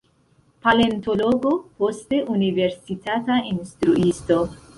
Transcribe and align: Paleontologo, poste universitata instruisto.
Paleontologo, 0.67 1.51
poste 1.83 2.23
universitata 2.37 3.39
instruisto. 3.53 4.41